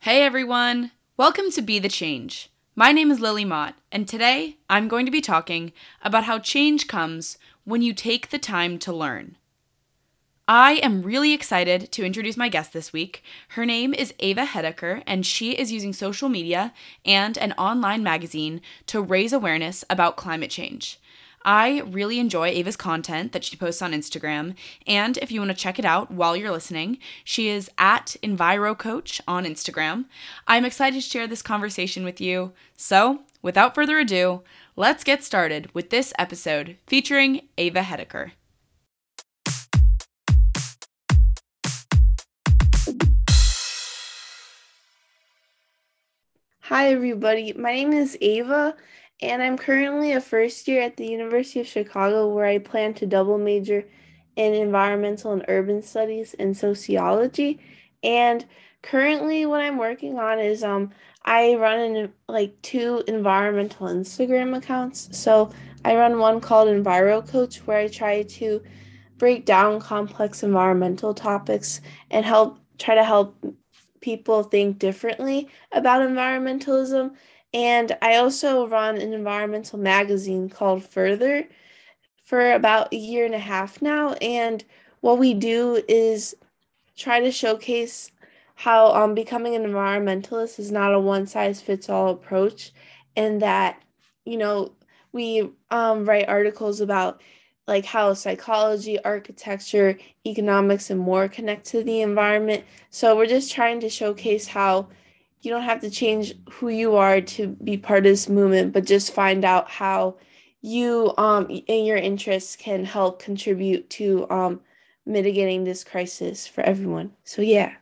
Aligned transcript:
Hey 0.00 0.22
everyone! 0.22 0.90
Welcome 1.16 1.50
to 1.52 1.62
Be 1.62 1.78
the 1.78 1.88
Change. 1.88 2.50
My 2.74 2.92
name 2.92 3.10
is 3.10 3.20
Lily 3.20 3.46
Mott, 3.46 3.76
and 3.90 4.06
today 4.06 4.58
I'm 4.68 4.88
going 4.88 5.06
to 5.06 5.12
be 5.12 5.22
talking 5.22 5.72
about 6.02 6.24
how 6.24 6.38
change 6.38 6.86
comes 6.86 7.38
when 7.64 7.80
you 7.80 7.94
take 7.94 8.28
the 8.28 8.38
time 8.38 8.78
to 8.80 8.92
learn. 8.92 9.36
I 10.48 10.74
am 10.82 11.02
really 11.02 11.32
excited 11.32 11.92
to 11.92 12.04
introduce 12.04 12.36
my 12.36 12.48
guest 12.48 12.72
this 12.72 12.92
week. 12.92 13.22
Her 13.50 13.64
name 13.64 13.94
is 13.94 14.12
Ava 14.18 14.46
Hedeker, 14.46 15.02
and 15.06 15.24
she 15.24 15.52
is 15.52 15.70
using 15.70 15.92
social 15.92 16.28
media 16.28 16.72
and 17.04 17.38
an 17.38 17.52
online 17.52 18.02
magazine 18.02 18.60
to 18.86 19.00
raise 19.00 19.32
awareness 19.32 19.84
about 19.88 20.16
climate 20.16 20.50
change. 20.50 20.98
I 21.44 21.80
really 21.86 22.18
enjoy 22.18 22.48
Ava's 22.48 22.76
content 22.76 23.32
that 23.32 23.44
she 23.44 23.56
posts 23.56 23.80
on 23.80 23.92
Instagram, 23.92 24.56
and 24.86 25.16
if 25.18 25.30
you 25.30 25.40
want 25.40 25.52
to 25.52 25.56
check 25.56 25.78
it 25.78 25.84
out 25.84 26.10
while 26.10 26.36
you're 26.36 26.50
listening, 26.50 26.98
she 27.24 27.48
is 27.48 27.70
at 27.78 28.16
EnviroCoach 28.22 29.20
on 29.26 29.44
Instagram. 29.44 30.06
I'm 30.46 30.64
excited 30.64 31.00
to 31.00 31.08
share 31.08 31.26
this 31.26 31.42
conversation 31.42 32.04
with 32.04 32.20
you. 32.20 32.52
So, 32.76 33.20
without 33.40 33.74
further 33.74 33.98
ado, 33.98 34.42
let's 34.76 35.04
get 35.04 35.24
started 35.24 35.70
with 35.74 35.90
this 35.90 36.12
episode 36.18 36.76
featuring 36.86 37.42
Ava 37.56 37.82
Hedeker. 37.82 38.32
Hi, 46.70 46.92
everybody. 46.92 47.52
My 47.52 47.72
name 47.72 47.92
is 47.92 48.16
Ava, 48.20 48.76
and 49.20 49.42
I'm 49.42 49.58
currently 49.58 50.12
a 50.12 50.20
first 50.20 50.68
year 50.68 50.82
at 50.82 50.96
the 50.96 51.04
University 51.04 51.58
of 51.58 51.66
Chicago 51.66 52.32
where 52.32 52.44
I 52.44 52.58
plan 52.58 52.94
to 52.94 53.06
double 53.06 53.38
major 53.38 53.88
in 54.36 54.54
environmental 54.54 55.32
and 55.32 55.44
urban 55.48 55.82
studies 55.82 56.32
and 56.38 56.56
sociology. 56.56 57.58
And 58.04 58.46
currently, 58.82 59.46
what 59.46 59.60
I'm 59.60 59.78
working 59.78 60.20
on 60.20 60.38
is 60.38 60.62
um, 60.62 60.92
I 61.24 61.56
run 61.56 61.80
in 61.80 62.12
like 62.28 62.62
two 62.62 63.02
environmental 63.08 63.88
Instagram 63.88 64.56
accounts. 64.56 65.08
So 65.10 65.50
I 65.84 65.96
run 65.96 66.20
one 66.20 66.40
called 66.40 66.68
Enviro 66.68 67.28
Coach, 67.28 67.66
where 67.66 67.78
I 67.78 67.88
try 67.88 68.22
to 68.22 68.62
break 69.18 69.44
down 69.44 69.80
complex 69.80 70.44
environmental 70.44 71.14
topics 71.14 71.80
and 72.12 72.24
help 72.24 72.60
try 72.78 72.94
to 72.94 73.02
help 73.02 73.34
people 74.00 74.42
think 74.42 74.78
differently 74.78 75.48
about 75.72 76.08
environmentalism. 76.08 77.14
And 77.52 77.96
I 78.00 78.16
also 78.16 78.66
run 78.68 78.96
an 78.98 79.12
environmental 79.12 79.78
magazine 79.78 80.48
called 80.48 80.84
Further 80.84 81.48
for 82.24 82.52
about 82.52 82.92
a 82.92 82.96
year 82.96 83.24
and 83.24 83.34
a 83.34 83.38
half 83.38 83.82
now. 83.82 84.12
And 84.14 84.64
what 85.00 85.18
we 85.18 85.34
do 85.34 85.82
is 85.88 86.36
try 86.96 87.20
to 87.20 87.32
showcase 87.32 88.12
how 88.54 88.92
um, 88.92 89.14
becoming 89.14 89.54
an 89.54 89.64
environmentalist 89.64 90.58
is 90.58 90.70
not 90.70 90.94
a 90.94 91.00
one 91.00 91.26
size 91.26 91.62
fits 91.62 91.88
all 91.88 92.10
approach, 92.10 92.72
and 93.16 93.40
that, 93.40 93.82
you 94.26 94.36
know, 94.36 94.72
we 95.12 95.50
um, 95.70 96.04
write 96.04 96.28
articles 96.28 96.80
about 96.80 97.22
like 97.66 97.84
how 97.84 98.14
psychology, 98.14 99.02
architecture, 99.04 99.98
economics, 100.26 100.90
and 100.90 101.00
more 101.00 101.28
connect 101.28 101.66
to 101.66 101.82
the 101.84 102.00
environment. 102.00 102.64
So 102.90 103.16
we're 103.16 103.26
just 103.26 103.52
trying 103.52 103.80
to 103.80 103.88
showcase 103.88 104.48
how 104.48 104.88
you 105.42 105.50
don't 105.50 105.62
have 105.62 105.80
to 105.80 105.90
change 105.90 106.34
who 106.50 106.68
you 106.68 106.96
are 106.96 107.20
to 107.20 107.48
be 107.48 107.76
part 107.76 107.98
of 107.98 108.04
this 108.04 108.28
movement, 108.28 108.72
but 108.72 108.84
just 108.84 109.14
find 109.14 109.44
out 109.44 109.70
how 109.70 110.16
you 110.62 111.14
um 111.16 111.46
and 111.68 111.86
your 111.86 111.96
interests 111.96 112.54
can 112.56 112.84
help 112.84 113.22
contribute 113.22 113.88
to 113.88 114.28
um 114.30 114.60
mitigating 115.06 115.64
this 115.64 115.84
crisis 115.84 116.46
for 116.46 116.60
everyone. 116.62 117.12
So 117.24 117.42
yeah. 117.42 117.74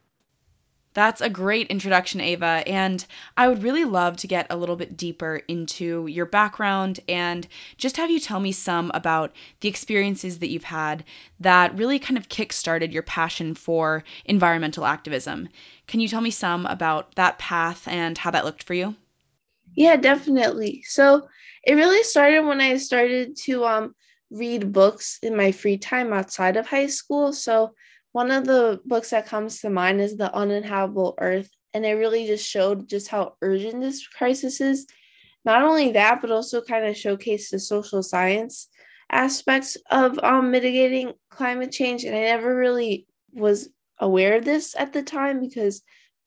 That's 0.99 1.21
a 1.21 1.31
great 1.31 1.69
introduction, 1.69 2.21
Ava. 2.21 2.65
And 2.67 3.07
I 3.37 3.47
would 3.47 3.63
really 3.63 3.85
love 3.85 4.17
to 4.17 4.27
get 4.27 4.49
a 4.51 4.57
little 4.57 4.75
bit 4.75 4.97
deeper 4.97 5.43
into 5.47 6.09
your 6.09 6.27
background 6.27 6.99
and 7.09 7.47
just 7.77 7.99
have 7.99 8.11
you 8.11 8.19
tell 8.19 8.41
me 8.41 8.51
some 8.51 8.91
about 8.93 9.33
the 9.61 9.69
experiences 9.69 10.41
that 10.41 10.49
you've 10.49 10.65
had 10.65 11.05
that 11.39 11.73
really 11.79 12.01
kind 12.01 12.19
of 12.19 12.29
kick 12.29 12.53
started 12.53 12.93
your 12.93 13.05
passion 13.05 13.55
for 13.55 14.03
environmental 14.25 14.85
activism. 14.85 15.49
Can 15.87 16.01
you 16.01 16.09
tell 16.09 16.21
me 16.21 16.33
some 16.33 16.67
about 16.67 17.15
that 17.15 17.39
path 17.39 17.87
and 17.87 18.19
how 18.19 18.33
that 18.33 18.45
looked 18.45 18.65
for 18.65 18.75
you? 18.75 18.97
Yeah, 19.77 19.95
definitely. 19.95 20.83
So 20.85 21.29
it 21.65 21.75
really 21.75 22.03
started 22.03 22.45
when 22.45 22.61
I 22.61 22.77
started 22.77 23.37
to 23.45 23.65
um, 23.65 23.95
read 24.33 24.73
books 24.73 25.21
in 25.23 25.37
my 25.37 25.53
free 25.53 25.79
time 25.79 26.13
outside 26.13 26.57
of 26.57 26.67
high 26.67 26.89
school. 26.89 27.33
So 27.33 27.75
one 28.13 28.31
of 28.31 28.47
the 28.47 28.81
books 28.85 29.11
that 29.11 29.27
comes 29.27 29.61
to 29.61 29.71
mind 29.71 30.01
is 30.01 30.17
The 30.17 30.35
Uninhabitable 30.35 31.15
Earth. 31.19 31.51
And 31.75 31.85
it 31.85 31.93
really 31.93 32.27
just 32.27 32.49
showed 32.49 32.89
just 32.89 33.09
how 33.09 33.35
urgent 33.43 33.81
this 33.81 34.07
crisis 34.07 34.61
is. 34.61 34.87
Not 35.45 35.63
only 35.63 35.93
that, 35.93 36.21
but 36.21 36.31
also 36.31 36.63
kind 36.63 36.87
of 36.87 36.95
showcased 36.95 37.51
the 37.51 37.59
social 37.59 38.03
science 38.03 38.69
aspects 39.11 39.77
of 39.91 40.19
um, 40.19 40.51
mitigating 40.51 41.13
climate 41.31 41.73
change. 41.73 42.05
And 42.05 42.15
I 42.17 42.21
never 42.21 42.57
really 42.57 43.07
was 43.33 43.69
aware 43.99 44.37
of 44.37 44.45
this 44.45 44.75
at 44.77 44.93
the 44.93 45.03
time 45.03 45.41
because, 45.41 45.83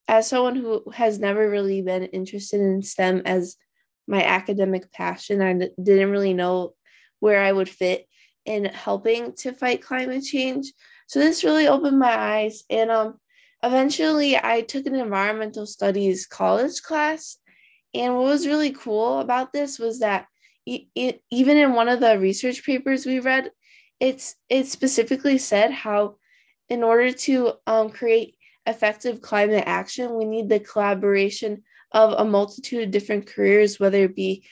as 0.08 0.28
someone 0.28 0.56
who 0.56 0.90
has 0.92 1.20
never 1.20 1.50
really 1.50 1.82
been 1.82 2.06
interested 2.06 2.60
in 2.62 2.82
STEM 2.82 3.24
as 3.26 3.58
my 4.08 4.24
academic 4.24 4.92
passion, 4.92 5.42
I 5.42 5.54
didn't 5.82 6.12
really 6.12 6.34
know 6.34 6.74
where 7.20 7.42
I 7.42 7.52
would 7.52 7.70
fit 7.70 8.08
in 8.46 8.66
helping 8.66 9.34
to 9.38 9.54
fight 9.54 9.84
climate 9.84 10.24
change. 10.24 10.72
So 11.12 11.20
this 11.20 11.44
really 11.44 11.68
opened 11.68 12.00
my 12.00 12.18
eyes. 12.18 12.64
And 12.70 12.90
um, 12.90 13.20
eventually, 13.62 14.38
I 14.38 14.62
took 14.62 14.86
an 14.86 14.96
environmental 14.96 15.66
studies 15.66 16.26
college 16.26 16.82
class. 16.82 17.36
And 17.94 18.16
what 18.16 18.24
was 18.24 18.48
really 18.48 18.72
cool 18.72 19.20
about 19.20 19.52
this 19.52 19.78
was 19.78 20.00
that 20.00 20.28
it, 20.66 21.22
even 21.30 21.58
in 21.58 21.74
one 21.74 21.90
of 21.90 22.00
the 22.00 22.18
research 22.18 22.66
papers 22.66 23.06
we 23.06 23.20
read, 23.20 23.52
it's 24.00 24.36
it 24.48 24.68
specifically 24.68 25.38
said 25.38 25.72
how 25.72 26.16
in 26.70 26.82
order 26.82 27.12
to 27.12 27.56
um, 27.68 27.90
create 27.90 28.38
effective 28.66 29.20
climate 29.20 29.66
action, 29.68 30.16
we 30.16 30.24
need 30.24 30.48
the 30.48 30.62
collaboration 30.62 31.64
of 31.92 32.14
a 32.14 32.24
multitude 32.24 32.86
of 32.86 32.92
different 32.92 33.28
careers, 33.28 33.82
whether 33.82 34.06
it 34.06 34.16
be 34.16 34.46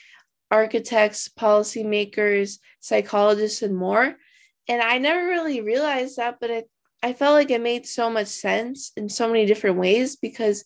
architects, 0.52 1.30
policymakers, 1.30 2.58
psychologists, 2.82 3.62
and 3.62 3.78
more. 3.78 4.18
And 4.68 4.82
I 4.82 4.98
never 4.98 5.26
really 5.26 5.62
realized 5.62 6.18
that, 6.18 6.38
but 6.40 6.50
it, 6.50 6.70
I 7.02 7.14
felt 7.14 7.34
like 7.34 7.50
it 7.50 7.62
made 7.62 7.86
so 7.88 8.10
much 8.10 8.28
sense 8.28 8.92
in 8.96 9.10
so 9.10 9.28
many 9.28 9.46
different 9.46 9.78
ways 9.78 10.16
because 10.16 10.66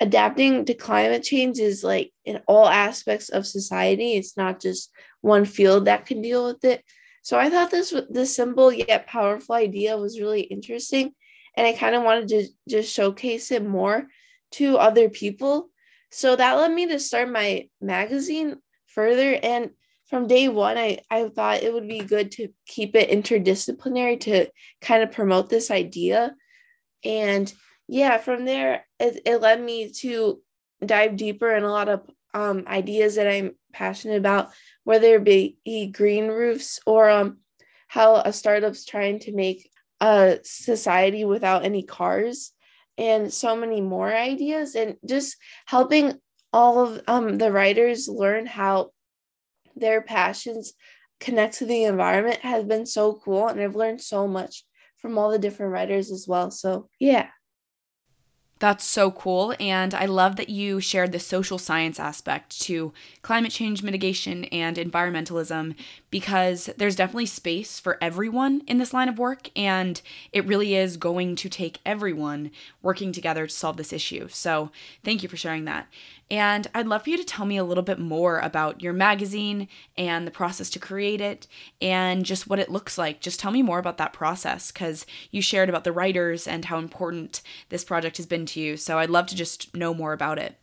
adapting 0.00 0.64
to 0.64 0.74
climate 0.74 1.22
change 1.22 1.58
is 1.58 1.84
like 1.84 2.12
in 2.24 2.40
all 2.46 2.68
aspects 2.68 3.28
of 3.28 3.46
society. 3.46 4.14
It's 4.14 4.36
not 4.36 4.60
just 4.60 4.90
one 5.20 5.44
field 5.44 5.84
that 5.86 6.06
can 6.06 6.22
deal 6.22 6.46
with 6.46 6.64
it. 6.64 6.84
So 7.22 7.38
I 7.38 7.48
thought 7.48 7.70
this 7.70 7.94
this 8.10 8.36
simple 8.36 8.70
yet 8.70 9.06
powerful 9.06 9.54
idea 9.54 9.96
was 9.96 10.20
really 10.20 10.42
interesting, 10.42 11.12
and 11.56 11.66
I 11.66 11.72
kind 11.72 11.94
of 11.94 12.02
wanted 12.02 12.28
to 12.28 12.46
just 12.68 12.92
showcase 12.92 13.50
it 13.50 13.64
more 13.64 14.06
to 14.52 14.76
other 14.76 15.08
people. 15.08 15.70
So 16.10 16.36
that 16.36 16.52
led 16.54 16.70
me 16.72 16.86
to 16.88 17.00
start 17.00 17.30
my 17.30 17.68
magazine 17.80 18.56
further. 18.86 19.38
And 19.42 19.70
from 20.14 20.28
day 20.28 20.46
one, 20.46 20.78
I, 20.78 21.00
I 21.10 21.28
thought 21.28 21.64
it 21.64 21.74
would 21.74 21.88
be 21.88 21.98
good 21.98 22.30
to 22.32 22.46
keep 22.68 22.94
it 22.94 23.10
interdisciplinary 23.10 24.20
to 24.20 24.46
kind 24.80 25.02
of 25.02 25.10
promote 25.10 25.48
this 25.48 25.72
idea. 25.72 26.36
And 27.04 27.52
yeah, 27.88 28.18
from 28.18 28.44
there, 28.44 28.86
it, 29.00 29.22
it 29.26 29.40
led 29.40 29.60
me 29.60 29.90
to 30.02 30.40
dive 30.86 31.16
deeper 31.16 31.52
in 31.52 31.64
a 31.64 31.68
lot 31.68 31.88
of 31.88 32.08
um, 32.32 32.62
ideas 32.68 33.16
that 33.16 33.26
I'm 33.26 33.56
passionate 33.72 34.18
about, 34.18 34.50
whether 34.84 35.16
it 35.16 35.24
be 35.24 35.90
green 35.92 36.28
roofs 36.28 36.78
or 36.86 37.10
um, 37.10 37.38
how 37.88 38.14
a 38.14 38.32
startup's 38.32 38.84
trying 38.84 39.18
to 39.18 39.34
make 39.34 39.68
a 40.00 40.38
society 40.44 41.24
without 41.24 41.64
any 41.64 41.82
cars 41.82 42.52
and 42.96 43.32
so 43.32 43.56
many 43.56 43.80
more 43.80 44.14
ideas 44.14 44.76
and 44.76 44.94
just 45.04 45.36
helping 45.66 46.20
all 46.52 46.86
of 46.86 47.02
um, 47.08 47.36
the 47.36 47.50
writers 47.50 48.06
learn 48.06 48.46
how 48.46 48.92
their 49.76 50.02
passions 50.02 50.74
connect 51.20 51.58
to 51.58 51.66
the 51.66 51.84
environment 51.84 52.40
has 52.40 52.64
been 52.64 52.86
so 52.86 53.14
cool 53.14 53.48
and 53.48 53.60
I've 53.60 53.76
learned 53.76 54.00
so 54.00 54.26
much 54.26 54.64
from 54.96 55.18
all 55.18 55.30
the 55.30 55.38
different 55.38 55.72
writers 55.72 56.10
as 56.10 56.26
well. 56.26 56.50
So, 56.50 56.88
yeah. 56.98 57.28
That's 58.60 58.84
so 58.84 59.10
cool. 59.10 59.54
And 59.58 59.92
I 59.92 60.06
love 60.06 60.36
that 60.36 60.48
you 60.48 60.80
shared 60.80 61.12
the 61.12 61.18
social 61.18 61.58
science 61.58 61.98
aspect 61.98 62.58
to 62.62 62.92
climate 63.20 63.50
change 63.50 63.82
mitigation 63.82 64.44
and 64.46 64.76
environmentalism 64.76 65.74
because 66.10 66.70
there's 66.78 66.96
definitely 66.96 67.26
space 67.26 67.80
for 67.80 67.98
everyone 68.00 68.62
in 68.66 68.78
this 68.78 68.94
line 68.94 69.08
of 69.08 69.18
work. 69.18 69.50
And 69.56 70.00
it 70.32 70.46
really 70.46 70.74
is 70.76 70.96
going 70.96 71.36
to 71.36 71.48
take 71.48 71.80
everyone 71.84 72.52
working 72.80 73.12
together 73.12 73.46
to 73.46 73.52
solve 73.52 73.76
this 73.76 73.92
issue. 73.92 74.28
So 74.28 74.70
thank 75.02 75.22
you 75.22 75.28
for 75.28 75.36
sharing 75.36 75.64
that. 75.64 75.88
And 76.30 76.66
I'd 76.74 76.86
love 76.86 77.04
for 77.04 77.10
you 77.10 77.16
to 77.16 77.24
tell 77.24 77.44
me 77.44 77.56
a 77.56 77.64
little 77.64 77.82
bit 77.82 77.98
more 77.98 78.38
about 78.38 78.82
your 78.82 78.92
magazine 78.92 79.68
and 79.96 80.26
the 80.26 80.30
process 80.30 80.70
to 80.70 80.78
create 80.78 81.20
it 81.20 81.46
and 81.80 82.24
just 82.24 82.48
what 82.48 82.58
it 82.58 82.70
looks 82.70 82.96
like. 82.96 83.20
Just 83.20 83.38
tell 83.38 83.50
me 83.50 83.62
more 83.62 83.78
about 83.78 83.98
that 83.98 84.12
process 84.12 84.72
because 84.72 85.04
you 85.30 85.42
shared 85.42 85.68
about 85.68 85.84
the 85.84 85.92
writers 85.92 86.46
and 86.46 86.64
how 86.64 86.78
important 86.78 87.42
this 87.68 87.84
project 87.84 88.16
has 88.16 88.26
been 88.26 88.46
to 88.46 88.60
you. 88.60 88.76
So 88.76 88.98
I'd 88.98 89.10
love 89.10 89.26
to 89.28 89.36
just 89.36 89.76
know 89.76 89.92
more 89.92 90.12
about 90.12 90.38
it. 90.38 90.56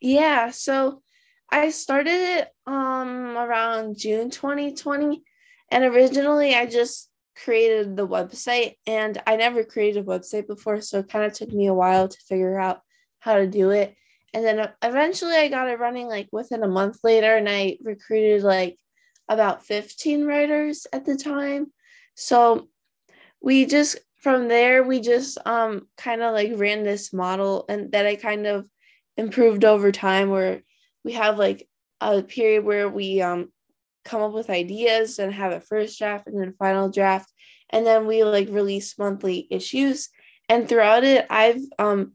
Yeah, 0.00 0.50
so 0.50 1.02
I 1.50 1.70
started 1.70 2.10
it 2.10 2.48
um 2.66 3.36
around 3.36 3.96
June 3.98 4.30
2020 4.30 5.22
and 5.70 5.84
originally 5.84 6.54
I 6.54 6.66
just 6.66 7.08
created 7.42 7.96
the 7.96 8.06
website 8.06 8.74
and 8.86 9.20
I 9.26 9.36
never 9.36 9.62
created 9.62 10.02
a 10.02 10.06
website 10.06 10.46
before 10.46 10.80
so 10.80 11.00
it 11.00 11.08
kind 11.08 11.24
of 11.24 11.32
took 11.32 11.52
me 11.52 11.66
a 11.66 11.74
while 11.74 12.08
to 12.08 12.18
figure 12.28 12.58
out 12.58 12.80
how 13.20 13.36
to 13.36 13.46
do 13.46 13.70
it 13.70 13.94
and 14.34 14.44
then 14.44 14.68
eventually 14.82 15.34
I 15.34 15.48
got 15.48 15.68
it 15.68 15.78
running 15.78 16.08
like 16.08 16.28
within 16.32 16.62
a 16.62 16.68
month 16.68 16.98
later 17.02 17.36
and 17.36 17.48
I 17.48 17.78
recruited 17.82 18.42
like 18.42 18.76
about 19.28 19.64
15 19.64 20.24
writers 20.24 20.86
at 20.92 21.04
the 21.04 21.16
time. 21.16 21.72
So 22.14 22.68
we 23.40 23.66
just 23.66 23.98
from 24.16 24.48
there 24.48 24.82
we 24.82 25.00
just 25.00 25.38
um 25.46 25.86
kind 25.96 26.22
of 26.22 26.32
like 26.32 26.52
ran 26.56 26.82
this 26.82 27.12
model 27.12 27.64
and 27.68 27.92
that 27.92 28.06
I 28.06 28.16
kind 28.16 28.46
of 28.46 28.68
improved 29.16 29.64
over 29.64 29.92
time 29.92 30.30
where 30.30 30.62
we 31.04 31.12
have 31.12 31.38
like 31.38 31.68
a 32.00 32.22
period 32.22 32.64
where 32.64 32.88
we 32.88 33.22
um 33.22 33.52
come 34.04 34.22
up 34.22 34.32
with 34.32 34.50
ideas 34.50 35.18
and 35.18 35.32
have 35.32 35.52
a 35.52 35.60
first 35.60 35.98
draft 35.98 36.26
and 36.26 36.40
then 36.40 36.54
final 36.58 36.88
draft 36.90 37.30
and 37.70 37.86
then 37.86 38.06
we 38.06 38.24
like 38.24 38.48
release 38.48 38.98
monthly 38.98 39.46
issues 39.50 40.08
and 40.48 40.68
throughout 40.68 41.04
it 41.04 41.26
I've 41.30 41.60
um 41.78 42.12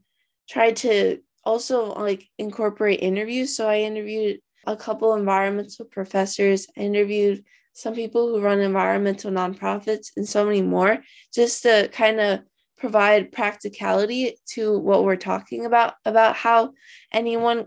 tried 0.48 0.76
to 0.76 1.18
also 1.44 1.92
like 1.94 2.28
incorporate 2.38 3.00
interviews. 3.00 3.56
So 3.56 3.68
I 3.68 3.80
interviewed 3.80 4.40
a 4.66 4.76
couple 4.76 5.14
environmental 5.14 5.84
professors, 5.86 6.66
I 6.76 6.80
interviewed 6.82 7.44
some 7.74 7.94
people 7.94 8.28
who 8.28 8.40
run 8.40 8.60
environmental 8.60 9.30
nonprofits, 9.30 10.12
and 10.16 10.28
so 10.28 10.44
many 10.44 10.62
more, 10.62 10.98
just 11.34 11.62
to 11.62 11.88
kind 11.92 12.20
of 12.20 12.40
provide 12.76 13.32
practicality 13.32 14.36
to 14.46 14.78
what 14.78 15.04
we're 15.04 15.16
talking 15.16 15.64
about 15.66 15.94
about 16.04 16.36
how 16.36 16.72
anyone 17.12 17.66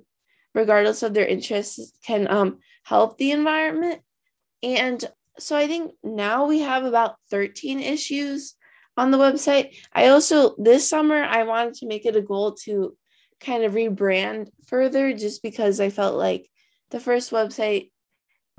regardless 0.54 1.04
of 1.04 1.14
their 1.14 1.26
interests 1.26 1.92
can 2.06 2.30
um, 2.30 2.60
help 2.84 3.18
the 3.18 3.32
environment. 3.32 4.02
And 4.62 5.04
so 5.38 5.56
i 5.56 5.68
think 5.68 5.92
now 6.04 6.46
we 6.48 6.60
have 6.60 6.86
about 6.86 7.16
13 7.30 7.80
issues 7.80 8.56
on 8.98 9.12
the 9.12 9.18
website. 9.18 9.76
I 9.94 10.08
also 10.08 10.56
this 10.58 10.90
summer 10.90 11.22
i 11.24 11.44
wanted 11.44 11.76
to 11.76 11.88
make 11.88 12.06
it 12.06 12.16
a 12.16 12.22
goal 12.22 12.54
to 12.64 12.96
kind 13.40 13.64
of 13.64 13.74
rebrand 13.74 14.50
further 14.68 15.14
just 15.14 15.44
because 15.44 15.80
I 15.80 15.90
felt 15.90 16.16
like 16.16 16.50
the 16.92 17.00
first 17.00 17.32
website 17.32 17.92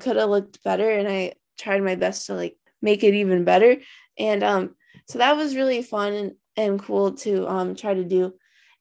could 0.01 0.17
have 0.17 0.31
looked 0.31 0.63
better 0.63 0.91
and 0.91 1.09
I 1.09 1.35
tried 1.59 1.83
my 1.83 1.95
best 1.95 2.27
to 2.27 2.35
like 2.35 2.57
make 2.83 3.03
it 3.03 3.15
even 3.15 3.45
better. 3.45 3.77
And 4.19 4.43
um 4.43 4.75
so 5.09 5.19
that 5.19 5.37
was 5.37 5.57
really 5.57 5.83
fun 5.83 6.13
and, 6.13 6.33
and 6.57 6.83
cool 6.83 7.13
to 7.13 7.49
um 7.49 7.75
try 7.75 7.95
to 7.95 8.05
do. 8.05 8.35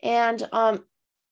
And 0.04 0.48
um 0.52 0.84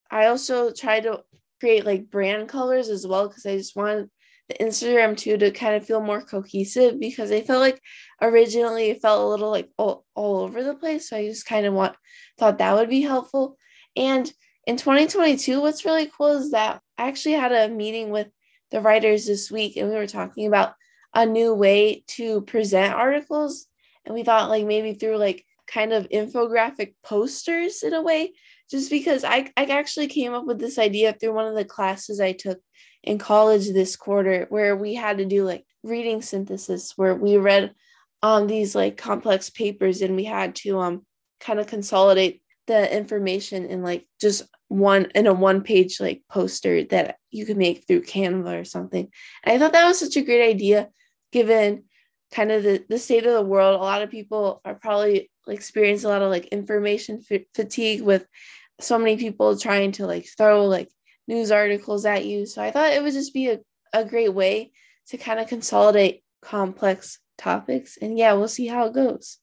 I 0.10 0.27
also 0.27 0.71
tried 0.71 1.04
to 1.04 1.24
create 1.60 1.86
like 1.86 2.10
brand 2.12 2.50
colors 2.50 2.89
as 2.89 3.06
well 3.06 3.27
because 3.27 3.45
I 3.45 3.57
just 3.57 3.75
wanted 3.75 4.10
the 4.50 4.56
Instagram 4.56 5.18
too 5.18 5.38
to 5.38 5.51
kind 5.51 5.75
of 5.75 5.86
feel 5.86 6.01
more 6.01 6.21
cohesive 6.21 7.00
because 7.00 7.31
I 7.31 7.42
felt 7.42 7.62
like 7.62 7.81
originally 8.21 8.89
it 8.89 9.01
felt 9.01 9.21
a 9.21 9.27
little 9.27 9.50
like 9.50 9.69
all, 9.77 10.06
all 10.15 10.42
over 10.42 10.63
the 10.63 10.75
place. 10.75 11.10
So 11.10 11.18
I 11.18 11.25
just 11.25 11.45
kind 11.45 11.65
of 11.65 11.74
want 11.74 11.95
thought 12.38 12.57
that 12.57 12.75
would 12.75 12.89
be 12.89 13.01
helpful. 13.01 13.57
And 13.95 14.31
in 14.65 14.77
2022, 14.77 15.62
what's 15.62 15.86
really 15.86 16.10
cool 16.18 16.38
is 16.38 16.51
that 16.51 16.81
I 16.98 17.07
actually 17.07 17.33
had 17.33 17.51
a 17.51 17.74
meeting 17.74 18.10
with 18.10 18.27
the 18.71 18.81
writers 18.81 19.25
this 19.25 19.51
week 19.51 19.77
and 19.77 19.89
we 19.89 19.95
were 19.95 20.07
talking 20.07 20.48
about 20.48 20.74
a 21.13 21.25
new 21.25 21.54
way 21.54 22.04
to 22.07 22.42
present 22.42 22.94
articles. 22.94 23.68
And 24.06 24.15
we 24.15 24.24
thought 24.24 24.50
like 24.50 24.65
maybe 24.65 24.94
through 24.94 25.18
like 25.18 25.45
kind 25.68 25.94
of 25.94 26.10
infographic 26.10 26.95
posters 27.04 27.83
in 27.83 27.94
a 27.94 28.01
way, 28.01 28.33
just 28.69 28.89
because 28.89 29.24
I, 29.24 29.51
I 29.57 29.65
actually 29.65 30.07
came 30.07 30.33
up 30.33 30.45
with 30.45 30.60
this 30.60 30.77
idea 30.77 31.13
through 31.13 31.33
one 31.33 31.48
of 31.48 31.56
the 31.56 31.65
classes 31.65 32.19
I 32.19 32.31
took 32.31 32.60
in 33.04 33.18
college 33.18 33.69
this 33.69 33.95
quarter 33.95 34.45
where 34.50 34.75
we 34.75 34.94
had 34.95 35.18
to 35.18 35.25
do 35.25 35.44
like 35.44 35.65
reading 35.83 36.21
synthesis 36.21 36.94
where 36.95 37.13
we 37.13 37.36
read 37.36 37.74
um 38.21 38.48
these 38.48 38.74
like 38.74 38.95
complex 38.95 39.50
papers 39.50 40.01
and 40.01 40.15
we 40.15 40.24
had 40.24 40.56
to 40.56 40.80
um 40.80 41.06
kind 41.42 41.60
of 41.60 41.68
consolidate 41.68 42.42
the 42.68 42.95
information 42.95 43.65
in 43.65 43.83
like 43.83 44.07
just 44.21 44.44
one 44.68 45.07
in 45.15 45.27
a 45.27 45.33
one 45.33 45.62
page 45.62 46.00
like 46.00 46.24
poster 46.30 46.83
that 46.86 47.18
you 47.30 47.45
could 47.45 47.57
make 47.57 47.86
through 47.86 48.04
Canva 48.04 48.62
or 48.62 48.65
something. 48.65 49.10
And 49.44 49.54
I 49.54 49.57
thought 49.60 49.74
that 49.74 49.88
was 49.88 50.00
such 50.00 50.15
a 50.15 50.24
great 50.24 50.48
idea 50.48 50.89
given 51.31 51.83
kind 52.31 52.51
of 52.51 52.63
the, 52.63 52.83
the 52.89 52.98
state 52.98 53.25
of 53.25 53.33
the 53.33 53.42
world. 53.42 53.80
A 53.80 53.83
lot 53.83 54.01
of 54.01 54.10
people 54.10 54.62
are 54.65 54.75
probably 54.75 55.30
experience 55.48 56.04
a 56.04 56.10
lot 56.10 56.21
of 56.21 56.30
like 56.30 56.48
information 56.48 57.21
f- 57.30 57.42
fatigue 57.54 58.01
with 58.01 58.25
so 58.80 58.98
many 58.98 59.18
people 59.18 59.57
trying 59.57 59.92
to 59.94 60.07
like 60.07 60.27
throw 60.38 60.65
like 60.65 60.89
news 61.27 61.51
articles 61.51 62.06
at 62.06 62.25
you. 62.25 62.45
So 62.45 62.62
I 62.62 62.71
thought 62.71 62.94
it 62.94 63.04
would 63.04 63.13
just 63.13 63.33
be 63.33 63.50
a, 63.50 63.60
a 63.94 64.06
great 64.06 64.33
way 64.33 64.71
to 65.10 65.18
kind 65.18 65.39
of 65.39 65.48
consolidate 65.48 66.24
complex 66.42 67.19
topics. 67.38 67.98
And 68.01 68.18
yeah, 68.18 68.33
we'll 68.33 68.48
see 68.48 68.68
how 68.68 68.88
it 68.88 68.94
goes. 68.94 69.38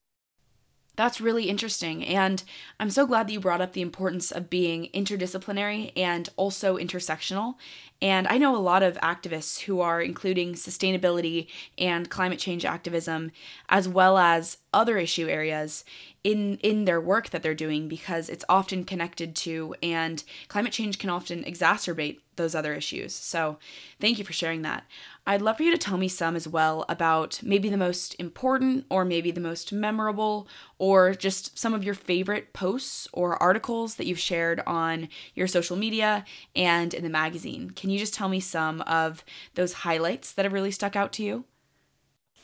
That's 1.01 1.19
really 1.19 1.49
interesting. 1.49 2.05
And 2.05 2.43
I'm 2.79 2.91
so 2.91 3.07
glad 3.07 3.27
that 3.27 3.33
you 3.33 3.39
brought 3.39 3.59
up 3.59 3.73
the 3.73 3.81
importance 3.81 4.29
of 4.31 4.51
being 4.51 4.87
interdisciplinary 4.93 5.91
and 5.97 6.29
also 6.35 6.77
intersectional. 6.77 7.55
And 8.03 8.27
I 8.27 8.37
know 8.37 8.55
a 8.55 8.61
lot 8.61 8.83
of 8.83 8.97
activists 8.97 9.61
who 9.61 9.81
are 9.81 9.99
including 9.99 10.53
sustainability 10.53 11.47
and 11.75 12.07
climate 12.07 12.37
change 12.37 12.65
activism, 12.65 13.31
as 13.67 13.87
well 13.87 14.19
as 14.19 14.59
other 14.75 14.99
issue 14.99 15.27
areas 15.27 15.83
in 16.23 16.57
in 16.57 16.85
their 16.85 17.01
work 17.01 17.31
that 17.31 17.41
they're 17.41 17.55
doing 17.55 17.87
because 17.87 18.29
it's 18.29 18.45
often 18.47 18.83
connected 18.83 19.35
to 19.37 19.73
and 19.81 20.23
climate 20.49 20.71
change 20.71 20.99
can 20.99 21.09
often 21.09 21.43
exacerbate 21.43 22.19
those 22.35 22.53
other 22.53 22.75
issues. 22.75 23.15
So, 23.15 23.57
thank 23.99 24.19
you 24.19 24.23
for 24.23 24.33
sharing 24.33 24.61
that. 24.61 24.83
I'd 25.27 25.41
love 25.41 25.57
for 25.57 25.63
you 25.63 25.71
to 25.71 25.77
tell 25.77 25.97
me 25.97 26.07
some 26.07 26.35
as 26.35 26.47
well 26.47 26.83
about 26.89 27.41
maybe 27.43 27.69
the 27.69 27.77
most 27.77 28.15
important 28.19 28.85
or 28.89 29.05
maybe 29.05 29.29
the 29.31 29.39
most 29.39 29.71
memorable 29.71 30.47
or 30.79 31.13
just 31.13 31.57
some 31.57 31.73
of 31.75 31.83
your 31.83 31.93
favorite 31.93 32.53
posts 32.53 33.07
or 33.13 33.41
articles 33.41 33.95
that 33.95 34.07
you've 34.07 34.19
shared 34.19 34.61
on 34.65 35.09
your 35.35 35.47
social 35.47 35.77
media 35.77 36.25
and 36.55 36.93
in 36.93 37.03
the 37.03 37.09
magazine. 37.09 37.69
Can 37.71 37.91
you 37.91 37.99
just 37.99 38.15
tell 38.15 38.29
me 38.29 38.39
some 38.39 38.81
of 38.81 39.23
those 39.53 39.73
highlights 39.73 40.33
that 40.33 40.45
have 40.45 40.53
really 40.53 40.71
stuck 40.71 40.95
out 40.95 41.13
to 41.13 41.23
you? 41.23 41.45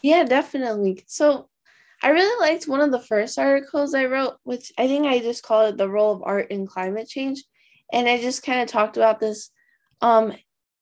Yeah, 0.01 0.23
definitely. 0.23 1.03
So, 1.07 1.49
I 2.03 2.09
really 2.09 2.39
liked 2.41 2.67
one 2.67 2.81
of 2.81 2.91
the 2.91 3.01
first 3.01 3.39
articles 3.39 3.93
I 3.95 4.05
wrote, 4.05 4.37
which 4.43 4.71
I 4.77 4.87
think 4.87 5.05
I 5.07 5.19
just 5.19 5.43
called 5.43 5.73
it 5.73 5.77
the 5.77 5.89
role 5.89 6.13
of 6.15 6.23
art 6.23 6.51
in 6.51 6.67
climate 6.67 7.09
change. 7.09 7.43
And 7.91 8.07
I 8.09 8.19
just 8.21 8.43
kind 8.43 8.61
of 8.61 8.67
talked 8.69 8.97
about 8.97 9.19
this 9.19 9.51
um 10.01 10.33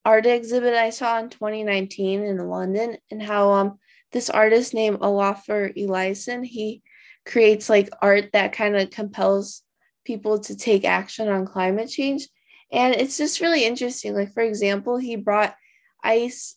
art 0.05 0.25
exhibit 0.27 0.75
I 0.75 0.91
saw 0.91 1.19
in 1.19 1.29
2019 1.29 2.23
in 2.23 2.37
London 2.37 2.97
and 3.11 3.21
how 3.21 3.51
um 3.51 3.79
this 4.11 4.29
artist 4.29 4.73
named 4.73 4.99
Olafur 4.99 5.75
Eliasson, 5.75 6.45
he 6.45 6.83
creates 7.25 7.69
like 7.69 7.89
art 8.01 8.29
that 8.33 8.53
kind 8.53 8.77
of 8.77 8.91
compels 8.91 9.63
people 10.05 10.39
to 10.39 10.55
take 10.55 10.85
action 10.85 11.27
on 11.27 11.45
climate 11.45 11.89
change. 11.89 12.27
And 12.71 12.95
it's 12.95 13.17
just 13.17 13.41
really 13.41 13.65
interesting. 13.65 14.13
Like 14.13 14.33
for 14.33 14.43
example, 14.43 14.97
he 14.97 15.15
brought 15.15 15.55
ice 16.03 16.55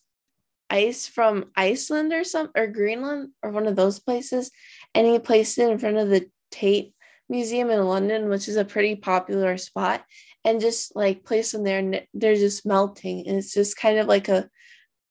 ice 0.69 1.07
from 1.07 1.51
Iceland 1.55 2.13
or 2.13 2.23
some 2.23 2.51
or 2.55 2.67
Greenland 2.67 3.29
or 3.41 3.49
one 3.49 3.65
of 3.65 3.75
those 3.75 3.99
places 3.99 4.51
and 4.93 5.07
he 5.07 5.17
placed 5.17 5.57
it 5.57 5.69
in 5.69 5.79
front 5.79 5.97
of 5.97 6.09
the 6.09 6.29
Tate 6.51 6.93
Museum 7.27 7.69
in 7.69 7.83
London, 7.83 8.29
which 8.29 8.47
is 8.47 8.55
a 8.55 8.65
pretty 8.65 8.95
popular 8.95 9.57
spot 9.57 10.03
and 10.49 10.59
just 10.59 10.95
like 10.95 11.23
place 11.23 11.51
them 11.51 11.63
there 11.63 11.77
and 11.77 12.01
they're 12.15 12.33
just 12.33 12.65
melting 12.65 13.27
and 13.27 13.37
it's 13.37 13.53
just 13.53 13.77
kind 13.77 13.99
of 13.99 14.07
like 14.07 14.27
a 14.29 14.49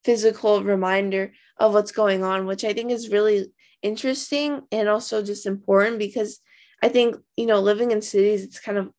physical 0.04 0.64
reminder 0.64 1.32
of 1.58 1.72
what's 1.72 1.92
going 1.92 2.24
on 2.24 2.44
which 2.44 2.64
i 2.64 2.72
think 2.72 2.90
is 2.90 3.10
really 3.10 3.46
interesting 3.80 4.62
and 4.72 4.88
also 4.88 5.22
just 5.22 5.46
important 5.46 6.00
because 6.00 6.40
i 6.82 6.88
think 6.88 7.14
you 7.36 7.46
know 7.46 7.60
living 7.60 7.92
in 7.92 8.02
cities 8.02 8.42
it's 8.42 8.58
kind 8.58 8.78
of 8.78 8.90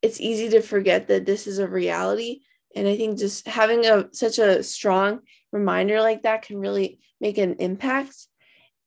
it's 0.00 0.20
easy 0.20 0.48
to 0.48 0.60
forget 0.62 1.08
that 1.08 1.26
this 1.26 1.48
is 1.48 1.58
a 1.58 1.66
reality 1.66 2.42
and 2.76 2.86
i 2.86 2.96
think 2.96 3.18
just 3.18 3.48
having 3.48 3.84
a 3.84 4.06
such 4.12 4.38
a 4.38 4.62
strong 4.62 5.18
reminder 5.50 6.00
like 6.00 6.22
that 6.22 6.42
can 6.42 6.60
really 6.60 7.00
make 7.20 7.36
an 7.36 7.56
impact. 7.58 8.14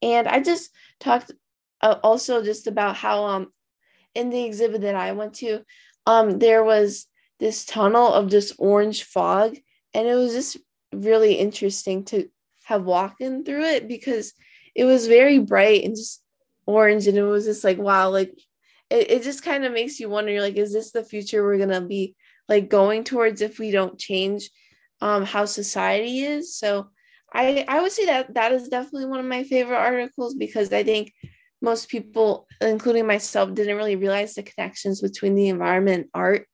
And 0.02 0.26
i 0.26 0.40
just 0.40 0.72
talked 1.02 1.32
uh, 1.82 2.00
also 2.02 2.42
just 2.42 2.68
about 2.68 2.96
how 2.96 3.26
um 3.26 3.52
in 4.16 4.30
the 4.30 4.44
exhibit 4.44 4.82
that 4.82 4.96
I 4.96 5.12
went 5.14 5.34
to, 5.36 5.62
um, 6.06 6.40
there 6.40 6.64
was 6.64 7.08
this 7.40 7.66
tunnel 7.66 8.14
of 8.14 8.30
just 8.30 8.54
orange 8.58 9.04
fog, 9.04 9.58
and 9.94 10.08
it 10.08 10.16
was 10.16 10.34
just 10.34 10.58
really 10.94 11.36
interesting 11.36 12.06
to 12.06 12.30
have 12.66 12.84
walking 12.84 13.44
through 13.44 13.64
it 13.64 13.88
because 13.88 14.34
it 14.76 14.86
was 14.86 15.08
very 15.08 15.40
bright 15.40 15.84
and 15.84 15.96
just 15.96 16.24
orange, 16.66 17.08
and 17.08 17.18
it 17.18 17.24
was 17.24 17.46
just 17.46 17.64
like 17.64 17.78
wow, 17.78 18.10
like 18.10 18.34
it, 18.90 19.12
it 19.12 19.24
just 19.24 19.44
kind 19.44 19.66
of 19.66 19.74
makes 19.74 20.00
you 20.00 20.10
wonder, 20.10 20.40
like, 20.42 20.56
is 20.56 20.74
this 20.74 20.92
the 20.92 21.04
future 21.04 21.44
we're 21.44 21.58
gonna 21.58 21.82
be 21.82 22.16
like 22.48 22.70
going 22.70 23.04
towards 23.04 23.42
if 23.42 23.60
we 23.60 23.72
don't 23.72 24.00
change 24.00 24.50
um, 25.02 25.26
how 25.26 25.46
society 25.46 26.22
is? 26.22 26.56
So 26.56 26.90
I 27.34 27.66
I 27.68 27.82
would 27.82 27.92
say 27.92 28.06
that 28.06 28.34
that 28.36 28.52
is 28.52 28.70
definitely 28.70 29.08
one 29.08 29.20
of 29.20 29.26
my 29.26 29.44
favorite 29.44 29.78
articles 29.78 30.36
because 30.36 30.72
I 30.72 30.84
think 30.84 31.12
most 31.64 31.88
people, 31.88 32.46
including 32.60 33.08
myself, 33.08 33.54
didn't 33.54 33.78
really 33.78 33.96
realize 33.96 34.34
the 34.34 34.44
connections 34.44 35.00
between 35.00 35.34
the 35.34 35.48
environment 35.48 36.02
and 36.02 36.10
art. 36.14 36.46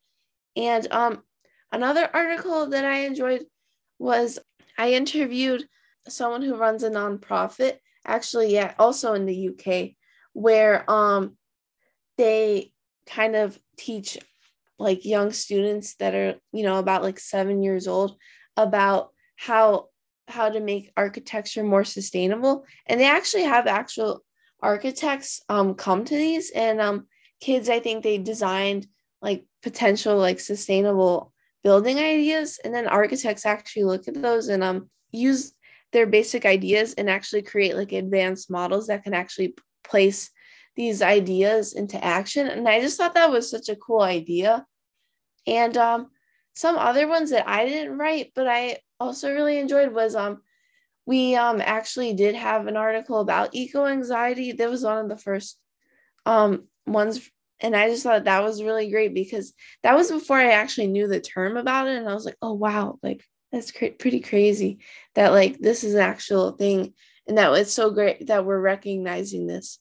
And 0.56 0.88
um, 0.92 1.24
another 1.72 2.08
article 2.14 2.70
that 2.70 2.86
I 2.86 3.00
enjoyed 3.00 3.46
was 3.98 4.38
I 4.78 4.94
interviewed 4.94 5.68
someone 6.08 6.44
who 6.44 6.56
runs 6.56 6.84
a 6.84 6.92
nonprofit, 6.92 7.78
actually, 8.06 8.54
yeah, 8.54 8.76
also 8.78 9.14
in 9.14 9.26
the 9.26 9.50
UK, 9.50 9.96
where 10.34 10.90
um, 10.90 11.36
they 12.18 12.72
kind 13.08 13.36
of 13.36 13.58
teach 13.78 14.20
like 14.78 15.06
young 15.06 15.32
students 15.32 15.96
that 15.96 16.14
are, 16.14 16.36
you 16.54 16.62
know, 16.62 16.78
about 16.78 17.02
like 17.02 17.20
seven 17.20 17.64
years 17.64 17.88
old 17.88 18.16
about 18.56 19.10
how 19.38 19.88
how 20.28 20.48
to 20.48 20.60
make 20.60 20.92
architecture 20.96 21.64
more 21.64 21.84
sustainable 21.84 22.64
and 22.86 23.00
they 23.00 23.06
actually 23.08 23.42
have 23.42 23.66
actual 23.66 24.24
architects 24.62 25.42
um, 25.50 25.76
come 25.76 26.06
to 26.06 26.16
these 26.16 26.52
and 26.52 26.82
um, 26.82 27.08
kids 27.40 27.70
i 27.70 27.80
think 27.80 28.04
they 28.04 28.18
designed 28.18 28.88
like 29.22 29.46
potential 29.62 30.18
like 30.18 30.40
sustainable 30.40 31.34
building 31.64 32.00
ideas 32.00 32.60
and 32.64 32.74
then 32.74 32.88
architects 32.88 33.46
actually 33.46 33.84
look 33.84 34.08
at 34.08 34.22
those 34.22 34.48
and 34.48 34.64
um, 34.64 34.90
use 35.12 35.54
their 35.92 36.06
basic 36.06 36.46
ideas 36.46 36.94
and 36.94 37.10
actually 37.10 37.42
create 37.42 37.76
like 37.76 37.92
advanced 37.92 38.50
models 38.50 38.88
that 38.88 39.04
can 39.04 39.14
actually 39.14 39.56
place 39.84 40.30
these 40.76 41.02
ideas 41.02 41.74
into 41.74 42.02
action 42.04 42.48
and 42.48 42.68
i 42.68 42.80
just 42.80 42.98
thought 42.98 43.14
that 43.14 43.32
was 43.32 43.50
such 43.50 43.70
a 43.70 43.76
cool 43.76 44.02
idea. 44.02 44.66
And 45.48 45.76
um, 45.78 46.12
some 46.60 46.78
other 46.78 47.08
ones 47.08 47.30
that 47.30 47.48
i 47.48 47.66
didn't 47.66 47.98
write 47.98 48.32
but 48.36 48.46
i 48.46 48.78
also 49.00 49.32
really 49.32 49.58
enjoyed 49.58 49.94
was 49.94 50.14
um 50.14 50.42
we 51.10 51.36
um 51.36 51.60
actually 51.60 52.14
did 52.14 52.36
have 52.36 52.68
an 52.68 52.78
article 52.78 53.20
about 53.20 53.50
eco 53.54 53.88
anxiety. 53.88 54.52
That 54.52 54.70
was 54.70 54.84
one 54.84 55.00
of 55.00 55.10
the 55.10 55.18
first 55.18 55.58
um 56.28 56.68
ones 56.86 57.28
and 57.60 57.76
I 57.76 57.90
just 57.90 58.04
thought 58.04 58.26
that 58.26 58.44
was 58.44 58.62
really 58.62 58.92
great 58.92 59.16
because 59.16 59.54
that 59.82 59.96
was 59.96 60.12
before 60.12 60.38
I 60.38 60.52
actually 60.52 60.86
knew 60.86 61.08
the 61.08 61.20
term 61.20 61.58
about 61.58 61.88
it 61.88 61.98
and 61.98 62.08
I 62.08 62.14
was 62.14 62.26
like, 62.26 62.38
"Oh 62.44 62.54
wow, 62.54 63.00
like 63.02 63.26
that's 63.52 63.72
cr- 63.72 63.98
pretty 63.98 64.20
crazy 64.20 64.80
that 65.16 65.32
like 65.32 65.58
this 65.58 65.84
is 65.84 65.96
an 65.96 66.02
actual 66.02 66.52
thing 66.52 66.94
and 67.28 67.40
that 67.40 67.52
it's 67.54 67.74
so 67.74 67.90
great 67.90 68.28
that 68.28 68.46
we're 68.46 68.62
recognizing 68.62 69.48
this." 69.48 69.80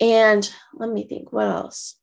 And 0.00 0.48
let 0.74 0.90
me 0.90 1.08
think 1.08 1.32
what 1.32 1.48
else. 1.48 1.96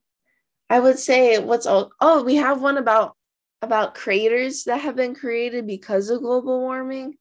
I 0.69 0.81
would 0.81 0.99
say 0.99 1.39
what's 1.39 1.65
all 1.65 1.91
oh, 2.01 2.23
we 2.23 2.35
have 2.35 2.61
one 2.61 2.77
about 2.77 3.15
about 3.61 3.95
craters 3.95 4.65
that 4.65 4.81
have 4.81 4.97
been 4.97 5.15
created 5.15 5.65
because 5.65 6.09
of 6.09 6.21
global 6.21 6.59
warming 6.59 7.15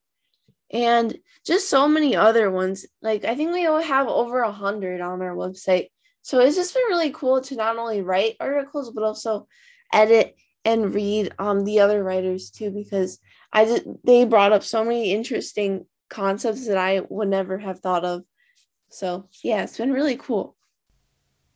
and 0.70 1.16
just 1.46 1.70
so 1.70 1.88
many 1.88 2.14
other 2.14 2.50
ones. 2.50 2.86
Like 3.00 3.24
I 3.24 3.34
think 3.34 3.52
we 3.52 3.62
have 3.62 4.08
over 4.08 4.40
a 4.40 4.52
hundred 4.52 5.00
on 5.00 5.22
our 5.22 5.34
website. 5.34 5.88
So 6.22 6.40
it's 6.40 6.56
just 6.56 6.74
been 6.74 6.82
really 6.88 7.10
cool 7.10 7.40
to 7.42 7.56
not 7.56 7.78
only 7.78 8.02
write 8.02 8.36
articles 8.40 8.90
but 8.90 9.04
also 9.04 9.48
edit 9.92 10.36
and 10.64 10.94
read 10.94 11.32
um 11.38 11.64
the 11.64 11.80
other 11.80 12.04
writers 12.04 12.50
too 12.50 12.70
because 12.70 13.18
I 13.52 13.64
did 13.64 13.86
they 14.04 14.24
brought 14.24 14.52
up 14.52 14.62
so 14.62 14.84
many 14.84 15.12
interesting 15.12 15.86
concepts 16.10 16.66
that 16.66 16.76
I 16.76 17.00
would 17.08 17.28
never 17.28 17.56
have 17.58 17.80
thought 17.80 18.04
of. 18.04 18.24
So 18.90 19.28
yeah, 19.42 19.62
it's 19.62 19.78
been 19.78 19.92
really 19.92 20.16
cool. 20.16 20.56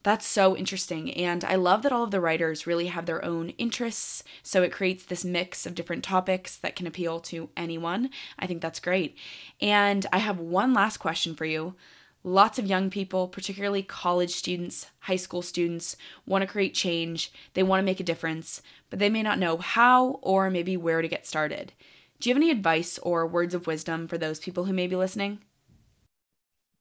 That's 0.03 0.27
so 0.27 0.57
interesting. 0.57 1.13
And 1.13 1.45
I 1.45 1.55
love 1.55 1.83
that 1.83 1.93
all 1.93 2.03
of 2.03 2.11
the 2.11 2.21
writers 2.21 2.67
really 2.67 2.89
have 2.89 3.07
their 3.07 3.25
own 3.25 3.51
interests. 3.51 4.25
So 4.43 4.63
it 4.63 4.73
creates 4.73 5.05
this 5.05 5.25
mix 5.25 5.65
of 5.65 5.77
different 5.77 6.03
topics 6.03 6.57
that 6.57 6.75
can 6.75 6.89
appeal 6.89 7.21
to 7.21 7.51
anyone. 7.57 8.11
I 8.39 8.47
think 8.49 8.63
that's 8.63 8.81
great. 8.81 9.17
And 9.61 10.05
I 10.13 10.19
have 10.19 10.41
one 10.41 10.75
last 10.75 10.97
question 10.97 11.37
for 11.37 11.45
you. 11.45 11.77
Lots 12.25 12.59
of 12.59 12.67
young 12.67 12.91
people, 12.91 13.29
particularly 13.29 13.83
college 13.83 14.31
students, 14.31 14.87
high 15.01 15.17
school 15.17 15.43
students, 15.43 15.97
want 16.27 16.43
to 16.43 16.49
create 16.49 16.75
change. 16.75 17.33
They 17.55 17.63
want 17.63 17.81
to 17.81 17.85
make 17.85 18.01
a 18.01 18.05
difference, 18.05 18.63
but 18.91 18.99
they 18.99 19.09
may 19.09 19.23
not 19.23 19.39
know 19.39 19.57
how 19.57 20.21
or 20.23 20.51
maybe 20.51 20.77
where 20.77 21.03
to 21.03 21.09
get 21.09 21.27
started. 21.27 21.73
Do 22.21 22.29
you 22.29 22.35
have 22.35 22.41
any 22.41 22.51
advice 22.53 22.99
or 22.99 23.27
words 23.27 23.55
of 23.55 23.67
wisdom 23.67 24.07
for 24.07 24.19
those 24.19 24.39
people 24.39 24.65
who 24.65 24.73
may 24.73 24.87
be 24.87 24.95
listening? 24.97 25.41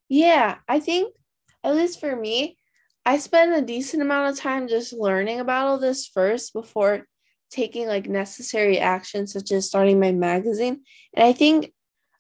Yeah, 0.10 0.58
I 0.68 0.80
think, 0.80 1.16
at 1.64 1.74
least 1.76 2.00
for 2.00 2.16
me, 2.16 2.58
I 3.06 3.18
spent 3.18 3.54
a 3.54 3.66
decent 3.66 4.02
amount 4.02 4.32
of 4.32 4.40
time 4.40 4.68
just 4.68 4.94
learning 4.94 5.40
about 5.40 5.68
all 5.68 5.80
this 5.80 6.08
first 6.08 6.54
before 6.54 7.08
taking 7.50 7.88
like 7.88 8.08
necessary 8.08 8.80
action, 8.80 9.28
such 9.28 9.52
as 9.52 9.68
starting 9.68 10.00
my 10.00 10.12
magazine. 10.12 10.82
And 11.14 11.26
I 11.26 11.34
think 11.34 11.74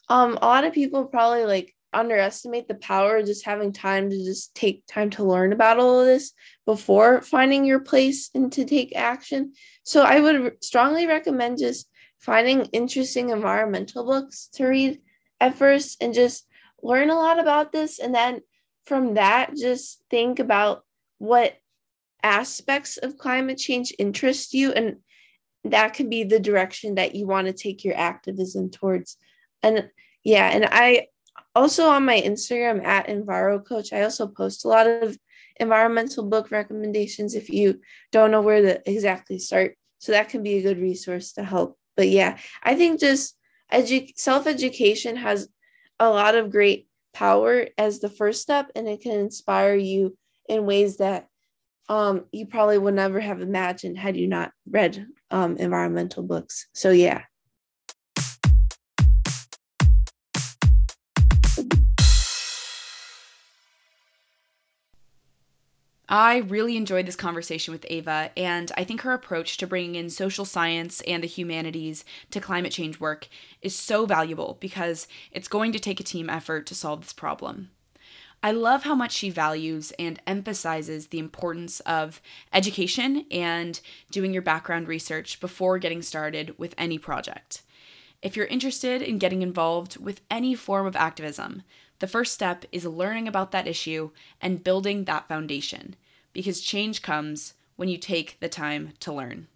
um, 0.09 0.37
a 0.41 0.45
lot 0.45 0.63
of 0.65 0.73
people 0.73 1.05
probably 1.05 1.45
like 1.45 1.73
underestimate 1.93 2.67
the 2.67 2.75
power 2.75 3.17
of 3.17 3.25
just 3.25 3.45
having 3.45 3.71
time 3.71 4.09
to 4.09 4.23
just 4.23 4.55
take 4.55 4.83
time 4.87 5.09
to 5.11 5.23
learn 5.23 5.53
about 5.53 5.79
all 5.79 5.99
of 5.99 6.05
this 6.05 6.33
before 6.65 7.21
finding 7.21 7.65
your 7.65 7.79
place 7.79 8.29
and 8.33 8.51
to 8.53 8.65
take 8.65 8.95
action. 8.95 9.53
So 9.83 10.01
I 10.01 10.19
would 10.19 10.63
strongly 10.63 11.05
recommend 11.05 11.59
just 11.59 11.87
finding 12.19 12.65
interesting 12.67 13.29
environmental 13.29 14.05
books 14.05 14.49
to 14.53 14.65
read 14.65 14.99
at 15.39 15.55
first 15.55 16.01
and 16.01 16.13
just 16.13 16.45
learn 16.81 17.09
a 17.09 17.15
lot 17.15 17.39
about 17.39 17.71
this 17.71 17.99
and 17.99 18.13
then 18.13 18.41
from 18.85 19.15
that, 19.15 19.55
just 19.55 20.01
think 20.09 20.39
about 20.39 20.83
what 21.17 21.57
aspects 22.23 22.97
of 22.97 23.17
climate 23.17 23.57
change 23.57 23.93
interest 23.97 24.53
you, 24.53 24.71
and 24.71 24.97
that 25.63 25.93
could 25.93 26.09
be 26.09 26.23
the 26.23 26.39
direction 26.39 26.95
that 26.95 27.15
you 27.15 27.27
want 27.27 27.47
to 27.47 27.53
take 27.53 27.83
your 27.83 27.95
activism 27.95 28.69
towards. 28.69 29.17
And 29.61 29.89
yeah, 30.23 30.49
and 30.49 30.67
I 30.69 31.07
also 31.55 31.89
on 31.89 32.05
my 32.05 32.19
Instagram 32.19 32.83
at 32.83 33.07
Enviro 33.07 33.65
Coach, 33.65 33.93
I 33.93 34.03
also 34.03 34.27
post 34.27 34.65
a 34.65 34.67
lot 34.67 34.87
of 34.87 35.17
environmental 35.59 36.23
book 36.23 36.51
recommendations 36.51 37.35
if 37.35 37.49
you 37.49 37.79
don't 38.11 38.31
know 38.31 38.41
where 38.41 38.61
to 38.61 38.89
exactly 38.89 39.37
start. 39.37 39.75
So 39.99 40.11
that 40.13 40.29
can 40.29 40.41
be 40.41 40.55
a 40.55 40.63
good 40.63 40.79
resource 40.79 41.33
to 41.33 41.43
help. 41.43 41.77
But 41.95 42.09
yeah, 42.09 42.37
I 42.63 42.75
think 42.75 42.99
just 42.99 43.37
edu- 43.71 44.17
self 44.17 44.47
education 44.47 45.15
has 45.17 45.47
a 45.99 46.09
lot 46.09 46.35
of 46.35 46.51
great 46.51 46.87
power 47.13 47.67
as 47.77 47.99
the 47.99 48.09
first 48.09 48.41
step 48.41 48.71
and 48.75 48.87
it 48.87 49.01
can 49.01 49.19
inspire 49.19 49.75
you 49.75 50.17
in 50.47 50.65
ways 50.65 50.97
that 50.97 51.27
um, 51.89 52.25
you 52.31 52.45
probably 52.45 52.77
would 52.77 52.93
never 52.93 53.19
have 53.19 53.41
imagined 53.41 53.97
had 53.97 54.15
you 54.15 54.27
not 54.27 54.51
read 54.69 55.05
um, 55.29 55.57
environmental 55.57 56.23
books. 56.23 56.67
So, 56.73 56.91
yeah. 56.91 57.23
I 66.11 66.39
really 66.39 66.75
enjoyed 66.75 67.05
this 67.05 67.15
conversation 67.15 67.71
with 67.71 67.85
Ava, 67.89 68.31
and 68.35 68.69
I 68.75 68.83
think 68.83 69.01
her 69.01 69.13
approach 69.13 69.55
to 69.57 69.65
bringing 69.65 69.95
in 69.95 70.09
social 70.09 70.43
science 70.43 70.99
and 71.07 71.23
the 71.23 71.27
humanities 71.27 72.03
to 72.31 72.41
climate 72.41 72.73
change 72.73 72.99
work 72.99 73.29
is 73.61 73.73
so 73.73 74.05
valuable 74.05 74.57
because 74.59 75.07
it's 75.31 75.47
going 75.47 75.71
to 75.71 75.79
take 75.79 76.01
a 76.01 76.03
team 76.03 76.29
effort 76.29 76.65
to 76.65 76.75
solve 76.75 76.99
this 76.99 77.13
problem. 77.13 77.69
I 78.43 78.51
love 78.51 78.83
how 78.83 78.93
much 78.93 79.13
she 79.13 79.29
values 79.29 79.93
and 79.97 80.21
emphasizes 80.27 81.07
the 81.07 81.19
importance 81.19 81.79
of 81.81 82.19
education 82.51 83.25
and 83.31 83.79
doing 84.11 84.33
your 84.33 84.41
background 84.41 84.89
research 84.89 85.39
before 85.39 85.79
getting 85.79 86.01
started 86.01 86.59
with 86.59 86.75
any 86.77 86.97
project. 86.97 87.61
If 88.21 88.35
you're 88.35 88.47
interested 88.47 89.01
in 89.01 89.17
getting 89.17 89.43
involved 89.43 89.95
with 89.95 90.19
any 90.29 90.55
form 90.55 90.85
of 90.85 90.97
activism, 90.97 91.63
the 92.01 92.07
first 92.07 92.33
step 92.33 92.65
is 92.71 92.83
learning 92.83 93.27
about 93.27 93.51
that 93.51 93.67
issue 93.67 94.09
and 94.41 94.63
building 94.63 95.05
that 95.05 95.27
foundation, 95.27 95.95
because 96.33 96.59
change 96.59 97.03
comes 97.03 97.53
when 97.75 97.89
you 97.89 97.97
take 97.97 98.39
the 98.39 98.49
time 98.49 98.93
to 98.99 99.13
learn. 99.13 99.47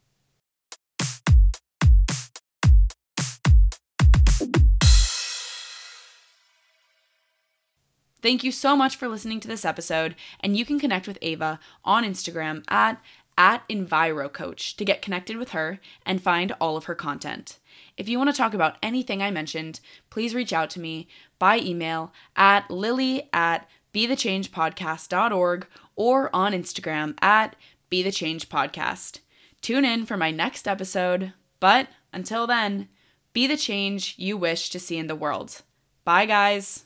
Thank 8.22 8.44
you 8.44 8.52
so 8.52 8.76
much 8.76 8.96
for 8.96 9.08
listening 9.08 9.40
to 9.40 9.48
this 9.48 9.66
episode, 9.66 10.16
and 10.40 10.56
you 10.56 10.66
can 10.66 10.80
connect 10.80 11.08
with 11.08 11.18
Ava 11.24 11.60
on 11.84 12.04
Instagram 12.04 12.64
at 12.70 13.02
at 13.38 13.68
EnviroCoach 13.68 14.78
to 14.78 14.86
get 14.86 15.02
connected 15.02 15.36
with 15.36 15.50
her 15.50 15.80
and 16.06 16.22
find 16.22 16.54
all 16.62 16.78
of 16.78 16.86
her 16.86 16.96
content. 16.96 17.58
If 17.98 18.10
you 18.10 18.18
want 18.18 18.30
to 18.30 18.38
talk 18.38 18.54
about 18.54 18.78
anything 18.84 19.22
I 19.22 19.32
mentioned, 19.32 19.80
please 20.10 20.36
reach 20.36 20.52
out 20.52 20.70
to 20.72 20.80
me 20.80 21.08
by 21.40 21.60
email 21.60 22.12
at 22.36 22.70
lily 22.70 23.30
at 23.32 23.70
bethechangepodcast.org 23.94 25.68
or 25.96 26.36
on 26.36 26.52
Instagram 26.52 27.16
at 27.22 27.56
bethechangepodcast. 27.92 29.20
Tune 29.62 29.86
in 29.86 30.06
for 30.06 30.18
my 30.18 30.32
next 30.32 30.68
episode, 30.68 31.34
but 31.60 31.88
until 32.12 32.46
then, 32.46 32.90
be 33.34 33.48
the 33.48 33.58
change 33.58 34.16
you 34.18 34.38
wish 34.38 34.70
to 34.70 34.80
see 34.80 34.98
in 34.98 35.08
the 35.08 35.16
world. 35.16 35.62
Bye, 36.04 36.26
guys. 36.26 36.85